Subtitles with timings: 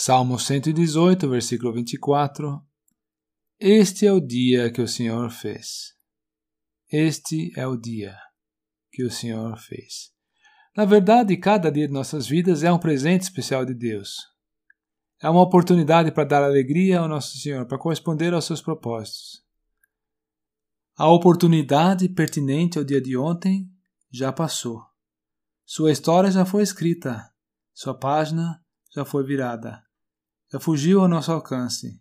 [0.00, 2.64] Salmo 118, versículo 24.
[3.58, 5.92] Este é o dia que o Senhor fez.
[6.88, 8.16] Este é o dia
[8.92, 10.12] que o Senhor fez.
[10.76, 14.18] Na verdade, cada dia de nossas vidas é um presente especial de Deus.
[15.20, 19.44] É uma oportunidade para dar alegria ao nosso Senhor, para corresponder aos seus propósitos.
[20.96, 23.68] A oportunidade pertinente ao dia de ontem
[24.12, 24.80] já passou.
[25.66, 27.28] Sua história já foi escrita,
[27.74, 29.87] sua página já foi virada,
[30.50, 32.00] já fugiu ao nosso alcance.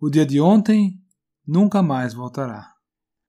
[0.00, 1.00] O dia de ontem
[1.46, 2.74] nunca mais voltará.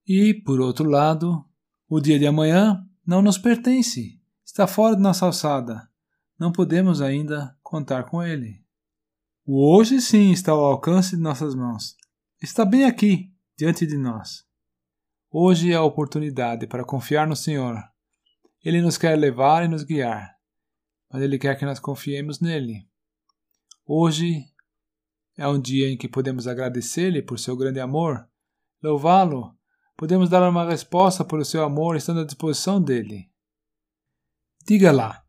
[0.06, 1.46] E, por outro lado,
[1.88, 5.90] o dia de amanhã não nos pertence, está fora de nossa alçada.
[6.40, 8.64] Não podemos ainda contar com ele.
[9.46, 11.96] O hoje sim está ao alcance de nossas mãos.
[12.42, 14.46] Está bem aqui, diante de nós.
[15.30, 17.82] Hoje é a oportunidade para confiar no Senhor.
[18.64, 20.36] Ele nos quer levar e nos guiar,
[21.12, 22.87] mas Ele quer que nós confiemos nele.
[23.90, 24.44] Hoje
[25.38, 28.28] é um dia em que podemos agradecer-lhe por seu grande amor,
[28.84, 29.58] louvá-lo,
[29.96, 33.32] podemos dar uma resposta por seu amor estando à disposição dele.
[34.68, 35.24] Diga lá,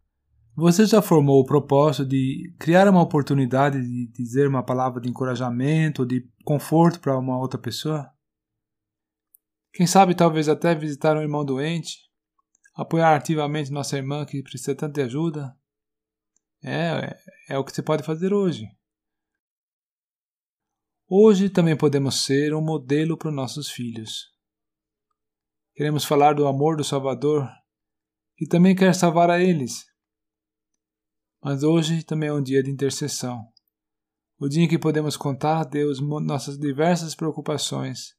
[0.57, 6.03] você já formou o propósito de criar uma oportunidade de dizer uma palavra de encorajamento
[6.03, 8.13] ou de conforto para uma outra pessoa?
[9.73, 12.11] Quem sabe talvez até visitar um irmão doente,
[12.75, 15.57] apoiar ativamente nossa irmã que precisa tanta ajuda?
[16.61, 17.17] É,
[17.49, 18.67] é, o que você pode fazer hoje.
[21.09, 24.31] Hoje também podemos ser um modelo para os nossos filhos.
[25.75, 27.49] Queremos falar do amor do Salvador,
[28.37, 29.87] que também quer salvar a eles.
[31.43, 33.43] Mas hoje também é um dia de intercessão.
[34.39, 38.15] O dia em que podemos contar a Deus nossas diversas preocupações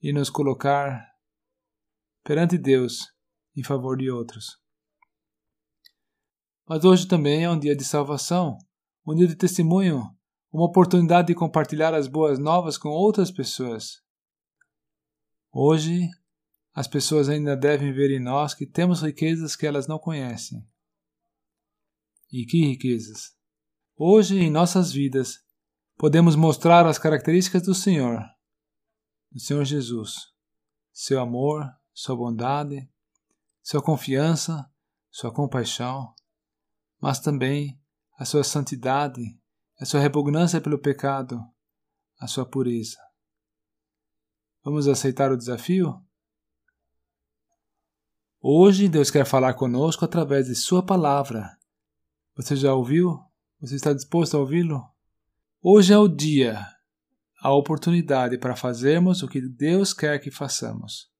[0.00, 1.04] e nos colocar
[2.22, 2.98] perante Deus
[3.56, 4.67] em favor de outros.
[6.68, 8.58] Mas hoje também é um dia de salvação,
[9.06, 10.02] um dia de testemunho
[10.52, 14.02] uma oportunidade de compartilhar as boas novas com outras pessoas.
[15.52, 16.08] Hoje,
[16.74, 20.66] as pessoas ainda devem ver em nós que temos riquezas que elas não conhecem.
[22.32, 23.36] E que riquezas!
[23.96, 25.38] Hoje, em nossas vidas,
[25.96, 28.22] podemos mostrar as características do Senhor,
[29.32, 30.14] do Senhor Jesus,
[30.92, 32.88] seu amor, sua bondade,
[33.62, 34.70] sua confiança,
[35.10, 36.14] sua compaixão,
[37.00, 37.80] mas também
[38.18, 39.38] a sua santidade
[39.80, 41.40] a sua repugnância pelo pecado,
[42.18, 42.98] a sua pureza.
[44.64, 46.02] Vamos aceitar o desafio?
[48.40, 51.56] Hoje Deus quer falar conosco através de Sua palavra.
[52.34, 53.20] Você já ouviu?
[53.60, 54.82] Você está disposto a ouvi-lo?
[55.62, 56.64] Hoje é o dia,
[57.40, 61.10] a oportunidade para fazermos o que Deus quer que façamos.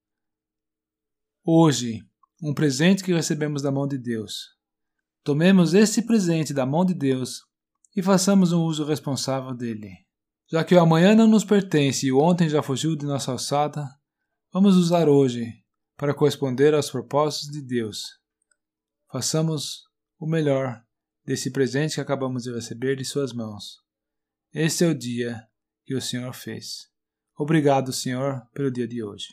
[1.44, 2.04] Hoje,
[2.42, 4.57] um presente que recebemos da mão de Deus.
[5.28, 7.42] Tomemos esse presente da mão de Deus
[7.94, 9.92] e façamos um uso responsável dele.
[10.50, 13.86] Já que o amanhã não nos pertence e o ontem já fugiu de nossa alçada,
[14.50, 15.52] vamos usar hoje
[15.98, 18.04] para corresponder aos propósitos de Deus.
[19.12, 19.82] Façamos
[20.18, 20.82] o melhor
[21.26, 23.82] desse presente que acabamos de receber de Suas mãos.
[24.54, 25.46] Este é o dia
[25.84, 26.88] que o Senhor fez.
[27.36, 29.28] Obrigado, Senhor, pelo dia de hoje.